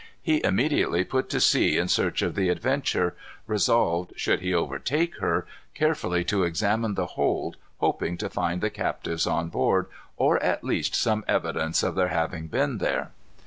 He 0.19 0.43
immediately 0.43 1.03
put 1.03 1.29
to 1.29 1.39
sea 1.39 1.77
in 1.77 1.87
search 1.87 2.23
of 2.23 2.33
the 2.33 2.49
Adventure, 2.49 3.15
resolved, 3.45 4.13
should 4.15 4.39
he 4.39 4.51
overtake 4.51 5.19
her, 5.19 5.45
carefully 5.75 6.23
to 6.23 6.43
examine 6.43 6.95
the 6.95 7.05
hold, 7.05 7.57
hoping 7.77 8.17
to 8.17 8.27
find 8.27 8.61
the 8.61 8.71
captives 8.71 9.27
on 9.27 9.49
board, 9.49 9.85
or 10.17 10.41
at 10.41 10.63
least 10.63 10.95
some 10.95 11.23
evidence 11.27 11.83
of 11.83 11.93
their 11.93 12.07
having 12.07 12.47
been 12.47 12.79
there. 12.79 13.11